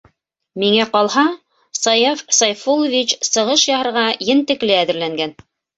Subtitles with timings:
[0.63, 1.25] Миңә ҡалһа,
[1.81, 5.43] Саяф Сайфуллович, сығыш яһарға ентекле әҙерләнгән.